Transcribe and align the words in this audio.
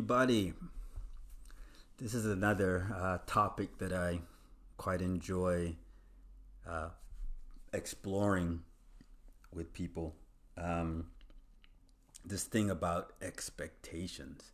Everybody. 0.00 0.54
This 1.98 2.14
is 2.14 2.24
another 2.24 2.86
uh, 2.96 3.18
topic 3.26 3.76
that 3.80 3.92
I 3.92 4.20
quite 4.78 5.02
enjoy 5.02 5.76
uh, 6.66 6.88
exploring 7.74 8.62
with 9.52 9.74
people. 9.74 10.14
Um, 10.56 11.08
this 12.24 12.44
thing 12.44 12.70
about 12.70 13.12
expectations. 13.20 14.52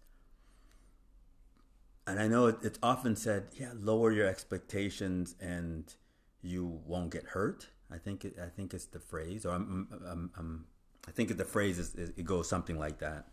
And 2.09 2.19
I 2.19 2.27
know 2.27 2.49
it's 2.49 2.81
often 2.83 3.15
said, 3.15 3.45
yeah, 3.55 3.71
lower 3.73 4.11
your 4.11 4.27
expectations 4.27 5.37
and 5.41 5.95
you 6.43 6.81
won't 6.85 7.13
get 7.13 7.23
hurt. 7.23 7.69
I 7.89 7.99
think 7.99 8.25
it, 8.25 8.35
I 8.43 8.49
think 8.49 8.75
it's 8.75 8.87
the 8.87 8.99
phrase, 8.99 9.47
or 9.47 9.51
I'm, 9.51 9.87
I'm, 10.11 10.31
I'm, 10.37 10.65
i 11.07 11.13
think 11.13 11.37
the 11.37 11.45
phrase 11.45 11.79
is, 11.79 11.95
it 11.95 12.25
goes 12.25 12.49
something 12.49 12.77
like 12.77 12.99
that 12.99 13.29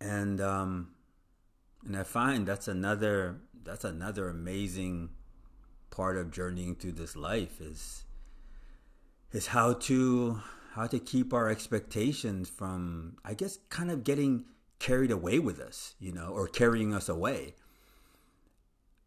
and 0.00 0.40
um, 0.40 0.88
and 1.84 1.96
I 1.96 2.02
find 2.02 2.46
that's 2.46 2.68
another 2.68 3.40
that's 3.64 3.84
another 3.84 4.28
amazing 4.28 5.10
part 5.90 6.16
of 6.16 6.30
journeying 6.30 6.74
through 6.76 6.92
this 6.92 7.16
life 7.16 7.60
is 7.60 8.04
is 9.32 9.48
how 9.48 9.72
to 9.72 10.40
how 10.74 10.86
to 10.86 10.98
keep 10.98 11.32
our 11.32 11.48
expectations 11.48 12.48
from 12.48 13.16
I 13.24 13.34
guess 13.34 13.58
kind 13.70 13.90
of 13.90 14.04
getting 14.04 14.44
carried 14.78 15.10
away 15.10 15.38
with 15.38 15.60
us, 15.60 15.94
you 15.98 16.12
know, 16.12 16.28
or 16.28 16.46
carrying 16.46 16.92
us 16.94 17.08
away. 17.08 17.54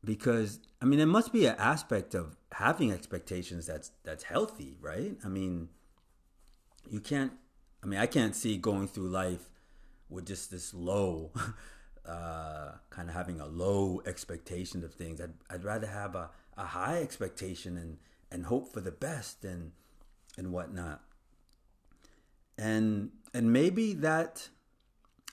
Because 0.03 0.59
I 0.81 0.85
mean, 0.85 0.97
there 0.97 1.07
must 1.07 1.33
be 1.33 1.45
an 1.45 1.55
aspect 1.57 2.15
of 2.15 2.37
having 2.53 2.91
expectations 2.91 3.65
that's 3.65 3.91
that's 4.03 4.23
healthy, 4.23 4.77
right? 4.81 5.17
I 5.23 5.27
mean, 5.27 5.69
you 6.89 6.99
can't. 6.99 7.33
I 7.83 7.85
mean, 7.85 7.99
I 7.99 8.07
can't 8.07 8.35
see 8.35 8.57
going 8.57 8.87
through 8.87 9.09
life 9.09 9.49
with 10.09 10.25
just 10.25 10.51
this 10.51 10.73
low, 10.73 11.31
uh, 12.05 12.71
kind 12.89 13.09
of 13.09 13.15
having 13.15 13.39
a 13.39 13.45
low 13.45 14.01
expectation 14.05 14.83
of 14.83 14.93
things. 14.93 15.21
I'd, 15.21 15.33
I'd 15.49 15.63
rather 15.63 15.87
have 15.87 16.15
a, 16.15 16.29
a 16.57 16.65
high 16.65 17.01
expectation 17.01 17.77
and, 17.77 17.97
and 18.31 18.45
hope 18.45 18.73
for 18.73 18.81
the 18.81 18.91
best 18.91 19.43
and, 19.45 19.71
and 20.37 20.51
whatnot. 20.51 21.01
And, 22.57 23.11
and 23.33 23.53
maybe 23.53 23.93
that, 23.93 24.49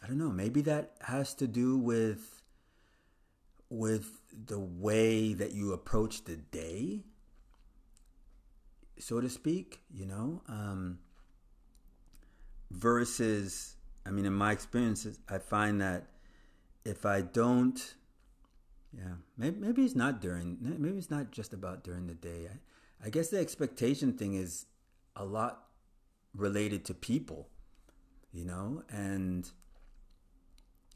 I 0.03 0.07
don't 0.07 0.19
know, 0.19 0.31
maybe 0.31 0.61
that 0.63 0.93
has 1.01 1.35
to 1.35 1.47
do 1.47 1.77
with, 1.77 2.43
with 3.69 4.21
the 4.33 4.61
way 4.61 5.33
that 5.33 5.53
you 5.53 5.73
approach 5.73 6.25
the 6.25 6.37
day, 6.37 7.05
so 8.99 9.21
to 9.21 9.29
speak, 9.29 9.81
you 9.93 10.07
know, 10.07 10.43
um, 10.49 10.99
versus 12.71 13.77
I 14.07 14.11
mean, 14.11 14.25
in 14.25 14.33
my 14.33 14.53
experiences, 14.53 15.19
I 15.29 15.39
find 15.39 15.81
that 15.81 16.07
if 16.85 17.05
I 17.05 17.23
don't, 17.23 17.95
yeah, 18.97 19.15
maybe, 19.37 19.59
maybe 19.59 19.85
it's 19.85 19.97
not 19.97 20.21
during, 20.21 20.59
maybe 20.61 20.97
it's 20.97 21.11
not 21.11 21.33
just 21.33 21.53
about 21.53 21.83
during 21.83 22.07
the 22.07 22.15
day. 22.15 22.49
I, 22.49 23.07
I 23.07 23.11
guess 23.11 23.29
the 23.29 23.41
expectation 23.41 24.13
thing 24.13 24.35
is 24.35 24.67
a 25.17 25.25
lot 25.25 25.65
related 26.35 26.85
to 26.87 26.95
people, 26.95 27.49
you 28.33 28.45
know, 28.45 28.85
and 28.89 29.51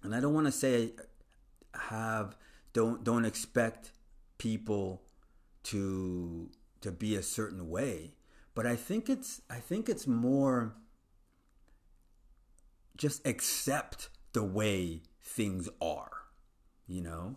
and 0.02 0.14
I 0.14 0.20
don't 0.20 0.32
want 0.32 0.46
to 0.46 0.52
say 0.52 0.92
have 1.74 2.36
don't 2.72 3.02
don't 3.02 3.24
expect 3.24 3.90
people 4.38 5.02
to 5.64 6.50
to 6.80 6.92
be 6.92 7.16
a 7.16 7.22
certain 7.22 7.68
way, 7.68 8.14
but 8.54 8.66
I 8.66 8.76
think 8.76 9.10
it's 9.10 9.42
I 9.50 9.56
think 9.56 9.88
it's 9.88 10.06
more 10.06 10.74
just 13.00 13.26
accept 13.26 14.10
the 14.34 14.44
way 14.44 15.00
things 15.22 15.70
are, 15.80 16.10
you 16.86 17.00
know? 17.00 17.36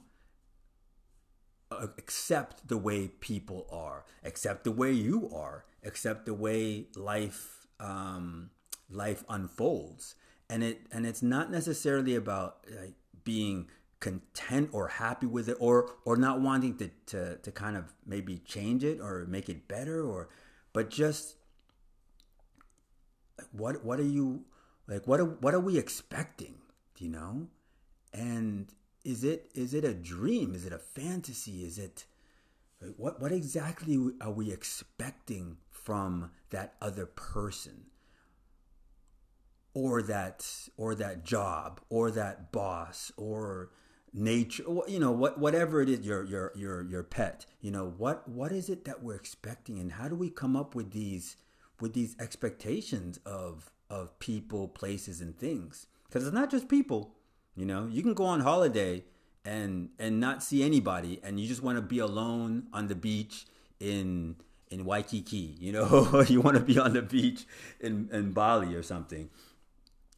Accept 1.72 2.68
the 2.68 2.78
way 2.78 3.08
people 3.08 3.66
are, 3.72 4.04
accept 4.24 4.66
the 4.66 4.72
way 4.72 4.92
you 4.92 5.32
are, 5.34 5.66
accept 5.84 6.26
the 6.26 6.34
way 6.34 6.88
life 6.96 7.66
um, 7.80 8.52
life 8.92 9.24
unfolds. 9.30 10.16
And 10.50 10.64
it 10.64 10.82
and 10.92 11.08
it's 11.08 11.24
not 11.24 11.50
necessarily 11.50 12.14
about 12.14 12.58
like 12.80 12.94
being 13.24 13.70
content 14.02 14.70
or 14.74 14.90
happy 14.90 15.26
with 15.26 15.48
it 15.48 15.58
or 15.60 15.90
or 16.06 16.18
not 16.18 16.42
wanting 16.42 16.78
to, 16.78 16.92
to 17.08 17.38
to 17.38 17.52
kind 17.52 17.78
of 17.78 17.94
maybe 18.06 18.38
change 18.40 18.84
it 18.84 19.00
or 19.00 19.26
make 19.28 19.48
it 19.48 19.68
better 19.68 20.04
or 20.04 20.28
but 20.74 20.90
just 20.90 21.38
what 23.52 23.84
what 23.84 24.00
are 24.00 24.12
you 24.20 24.44
like 24.88 25.08
what 25.08 25.20
are, 25.20 25.26
what 25.26 25.54
are 25.54 25.60
we 25.60 25.78
expecting? 25.78 26.56
Do 26.96 27.06
you 27.06 27.12
know? 27.12 27.48
And 28.14 28.72
is 29.04 29.24
it 29.24 29.52
is 29.54 29.74
it 29.74 29.84
a 29.84 29.94
dream? 29.94 30.54
Is 30.56 30.66
it 30.66 30.74
a 30.74 30.80
fantasy? 30.80 31.64
Is 31.64 31.78
it 31.78 32.06
what 32.98 33.22
what 33.22 33.32
exactly 33.32 33.98
are 34.22 34.32
we 34.32 34.52
expecting 34.52 35.58
from 35.70 36.32
that 36.50 36.76
other 36.82 37.06
person? 37.06 37.86
Or 39.74 40.04
that 40.04 40.48
or 40.78 40.94
that 40.96 41.24
job 41.24 41.82
or 41.90 42.12
that 42.12 42.52
boss 42.52 43.12
or 43.18 43.72
nature 44.14 44.64
you 44.88 45.00
know 45.00 45.12
what 45.12 45.40
whatever 45.40 45.82
it 45.82 45.90
is 45.90 46.02
your 46.02 46.24
your 46.24 46.52
your 46.56 46.84
your 46.84 47.02
pet 47.02 47.48
you 47.62 47.72
know 47.72 47.92
what 47.98 48.28
what 48.28 48.52
is 48.52 48.70
it 48.70 48.86
that 48.86 49.02
we're 49.02 49.16
expecting 49.16 49.80
and 49.80 49.94
how 49.94 50.08
do 50.08 50.14
we 50.14 50.30
come 50.30 50.56
up 50.56 50.76
with 50.76 50.92
these 50.92 51.36
with 51.80 51.94
these 51.94 52.16
expectations 52.20 53.20
of 53.26 53.72
of 53.94 54.18
people, 54.18 54.68
places, 54.68 55.22
and 55.22 55.38
things. 55.38 55.86
Because 56.08 56.26
it's 56.26 56.34
not 56.34 56.50
just 56.50 56.68
people. 56.68 57.14
You 57.56 57.66
know, 57.66 57.88
you 57.90 58.02
can 58.02 58.16
go 58.16 58.26
on 58.26 58.40
holiday 58.40 59.04
and 59.46 59.90
and 60.00 60.20
not 60.20 60.42
see 60.42 60.64
anybody, 60.64 61.20
and 61.24 61.40
you 61.40 61.48
just 61.48 61.62
want 61.62 61.78
to 61.78 61.82
be 61.82 62.00
alone 62.00 62.68
on 62.74 62.88
the 62.88 62.96
beach 62.96 63.46
in 63.80 64.36
in 64.72 64.84
Waikiki. 64.86 65.56
You 65.60 65.72
know, 65.74 66.22
you 66.28 66.42
want 66.42 66.58
to 66.58 66.64
be 66.64 66.80
on 66.80 66.94
the 66.94 67.04
beach 67.04 67.46
in 67.80 68.10
in 68.12 68.32
Bali 68.32 68.74
or 68.74 68.82
something, 68.82 69.30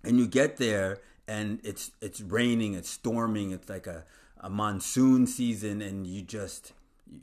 and 0.03 0.18
you 0.18 0.28
get 0.28 0.58
there 0.58 1.00
and 1.28 1.59
it's 1.64 1.91
it's 2.02 2.22
raining, 2.22 2.75
it's 2.75 2.90
storming, 2.90 3.52
it's 3.52 3.69
like 3.69 3.88
a 3.88 4.06
a 4.40 4.50
monsoon 4.50 5.28
season, 5.28 5.81
and 5.81 6.08
you 6.08 6.22
just 6.22 6.72
you, 7.12 7.19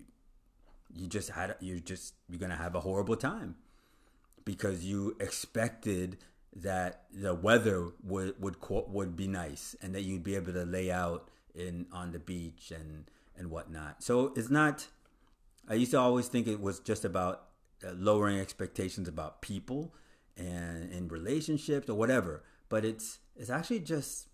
you 0.94 1.06
just 1.06 1.30
had 1.30 1.56
you 1.60 1.80
just 1.80 2.14
you're 2.28 2.40
gonna 2.40 2.56
have 2.56 2.74
a 2.74 2.80
horrible 2.80 3.16
time 3.16 3.56
because 4.44 4.84
you 4.84 5.16
expected 5.20 6.18
that 6.54 7.04
the 7.12 7.34
weather 7.34 7.92
would 8.02 8.40
would 8.40 8.56
would 8.68 9.16
be 9.16 9.26
nice 9.26 9.74
and 9.80 9.94
that 9.94 10.02
you'd 10.02 10.24
be 10.24 10.36
able 10.36 10.52
to 10.52 10.64
lay 10.64 10.90
out 10.90 11.28
in 11.54 11.86
on 11.92 12.12
the 12.12 12.18
beach 12.18 12.70
and 12.70 13.10
and 13.36 13.50
whatnot. 13.50 14.02
So 14.02 14.32
it's 14.36 14.50
not. 14.50 14.88
I 15.68 15.74
used 15.74 15.92
to 15.92 15.98
always 15.98 16.28
think 16.28 16.46
it 16.46 16.60
was 16.60 16.80
just 16.80 17.04
about 17.04 17.44
uh, 17.86 17.92
lowering 17.94 18.38
expectations 18.38 19.08
about 19.08 19.40
people 19.40 19.94
and 20.36 20.92
in 20.92 21.08
relationships 21.08 21.88
or 21.88 21.94
whatever, 21.94 22.42
but 22.68 22.84
it's 22.84 23.20
it's 23.36 23.50
actually 23.50 23.80
just 23.80 24.28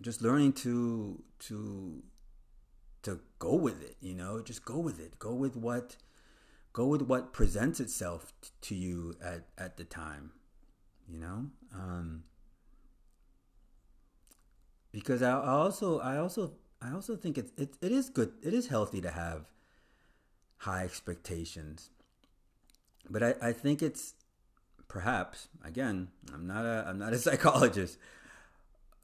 just 0.00 0.22
learning 0.22 0.52
to 0.54 1.22
to 1.40 2.02
to 3.02 3.20
go 3.38 3.54
with 3.54 3.82
it. 3.82 3.96
You 4.00 4.14
know, 4.14 4.40
just 4.40 4.64
go 4.64 4.78
with 4.78 4.98
it. 4.98 5.18
Go 5.18 5.34
with 5.34 5.56
what 5.56 5.96
go 6.72 6.86
with 6.86 7.02
what 7.02 7.34
presents 7.34 7.80
itself 7.80 8.32
to 8.62 8.74
you 8.74 9.14
at 9.22 9.48
at 9.58 9.76
the 9.76 9.84
time 9.84 10.32
you 11.10 11.18
know? 11.18 11.46
Um, 11.74 12.24
because 14.92 15.22
I, 15.22 15.30
I, 15.30 15.50
also 15.50 16.00
I 16.00 16.16
also 16.16 16.52
I 16.80 16.92
also 16.92 17.16
think 17.16 17.36
it, 17.38 17.50
it 17.56 17.76
it 17.82 17.92
is 17.92 18.08
good 18.08 18.32
it 18.42 18.54
is 18.54 18.68
healthy 18.68 19.00
to 19.02 19.10
have 19.10 19.50
high 20.58 20.84
expectations. 20.84 21.90
But 23.08 23.22
I, 23.22 23.34
I 23.40 23.52
think 23.52 23.82
it's 23.82 24.14
perhaps 24.88 25.48
again 25.64 26.08
I'm 26.32 26.46
not 26.46 26.64
a 26.64 26.86
I'm 26.88 26.98
not 26.98 27.12
a 27.12 27.18
psychologist 27.26 27.98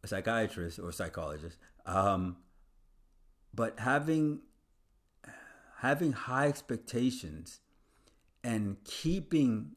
a 0.03 0.09
psychiatrist 0.09 0.79
or 0.79 0.93
psychologist 0.93 1.59
um, 1.87 2.37
but 3.55 3.79
having 3.81 4.41
having 5.79 6.13
high 6.13 6.47
expectations 6.47 7.61
and 8.43 8.77
keeping 8.85 9.73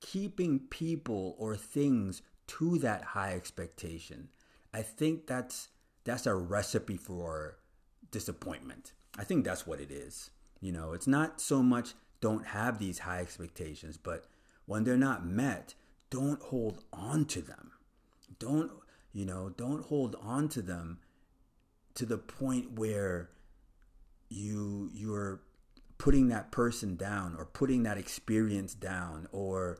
keeping 0.00 0.60
people 0.70 1.34
or 1.38 1.56
things 1.56 2.22
to 2.46 2.78
that 2.78 3.02
high 3.02 3.34
expectation, 3.34 4.28
I 4.72 4.82
think 4.82 5.26
that's 5.26 5.68
that's 6.04 6.26
a 6.26 6.34
recipe 6.34 6.96
for 6.96 7.58
disappointment. 8.10 8.92
I 9.18 9.24
think 9.24 9.44
that's 9.44 9.66
what 9.66 9.80
it 9.80 9.90
is. 9.90 10.30
You 10.60 10.72
know, 10.72 10.92
it's 10.92 11.06
not 11.06 11.40
so 11.40 11.62
much 11.62 11.94
don't 12.20 12.46
have 12.46 12.78
these 12.78 13.00
high 13.00 13.20
expectations, 13.20 13.96
but 13.96 14.26
when 14.66 14.84
they're 14.84 14.96
not 14.96 15.26
met, 15.26 15.74
don't 16.10 16.42
hold 16.42 16.84
on 16.92 17.26
to 17.26 17.42
them. 17.42 17.72
Don't, 18.38 18.70
you 19.12 19.24
know, 19.24 19.50
don't 19.50 19.84
hold 19.86 20.16
on 20.22 20.48
to 20.50 20.62
them 20.62 20.98
to 21.94 22.06
the 22.06 22.18
point 22.18 22.72
where 22.72 23.30
you 24.28 24.90
you're 24.92 25.40
putting 25.98 26.28
that 26.28 26.50
person 26.52 26.96
down 26.96 27.34
or 27.36 27.44
putting 27.44 27.82
that 27.82 27.98
experience 27.98 28.74
down 28.74 29.28
or 29.32 29.78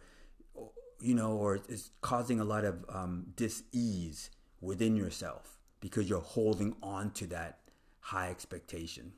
you 1.00 1.14
know 1.14 1.32
or 1.32 1.60
it's 1.68 1.90
causing 2.00 2.40
a 2.40 2.44
lot 2.44 2.64
of 2.64 2.84
um, 2.88 3.26
dis-ease 3.36 4.30
within 4.60 4.96
yourself 4.96 5.58
because 5.80 6.10
you're 6.10 6.20
holding 6.20 6.74
on 6.82 7.12
to 7.12 7.26
that 7.28 7.60
high 8.00 8.30
expectation. 8.30 9.12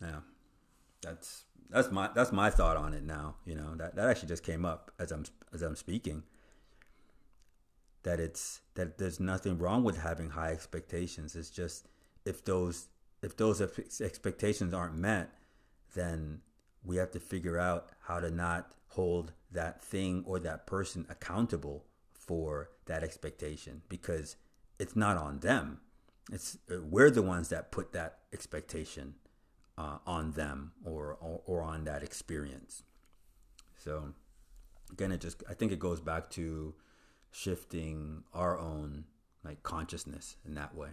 Yeah. 0.00 0.20
That's 1.02 1.44
that's 1.68 1.90
my 1.90 2.08
that's 2.14 2.32
my 2.32 2.48
thought 2.48 2.76
on 2.76 2.94
it 2.94 3.02
now 3.02 3.34
you 3.44 3.56
know 3.56 3.74
that, 3.74 3.96
that 3.96 4.08
actually 4.08 4.28
just 4.28 4.44
came 4.44 4.64
up 4.64 4.92
as 5.00 5.10
i'm 5.10 5.24
as 5.52 5.62
i'm 5.62 5.76
speaking. 5.76 6.22
That 8.02 8.20
it's 8.20 8.60
that 8.74 8.98
there's 8.98 9.20
nothing 9.20 9.58
wrong 9.58 9.82
with 9.82 9.98
having 9.98 10.30
high 10.30 10.52
expectations. 10.52 11.34
It's 11.34 11.50
just 11.50 11.88
if 12.24 12.44
those 12.44 12.88
if 13.26 13.36
those 13.36 13.60
expectations 14.00 14.72
aren't 14.72 14.96
met 14.96 15.30
then 15.94 16.40
we 16.84 16.96
have 16.96 17.10
to 17.10 17.20
figure 17.20 17.58
out 17.58 17.88
how 18.02 18.20
to 18.20 18.30
not 18.30 18.72
hold 18.88 19.32
that 19.50 19.82
thing 19.82 20.24
or 20.26 20.38
that 20.38 20.66
person 20.66 21.04
accountable 21.10 21.84
for 22.14 22.70
that 22.86 23.02
expectation 23.02 23.82
because 23.88 24.36
it's 24.78 24.96
not 24.96 25.16
on 25.16 25.40
them 25.40 25.80
it's 26.32 26.58
uh, 26.70 26.80
we're 26.82 27.10
the 27.10 27.22
ones 27.22 27.48
that 27.50 27.70
put 27.70 27.92
that 27.92 28.18
expectation 28.32 29.14
uh, 29.78 29.98
on 30.06 30.32
them 30.32 30.72
or, 30.84 31.16
or, 31.20 31.40
or 31.46 31.62
on 31.62 31.84
that 31.84 32.02
experience. 32.02 32.82
So 33.76 34.14
again, 34.90 35.12
it 35.12 35.20
just 35.20 35.42
I 35.48 35.54
think 35.54 35.72
it 35.72 35.78
goes 35.78 36.00
back 36.00 36.30
to 36.30 36.74
shifting 37.30 38.24
our 38.32 38.58
own 38.58 39.04
like 39.44 39.62
consciousness 39.62 40.36
in 40.44 40.54
that 40.54 40.74
way. 40.74 40.90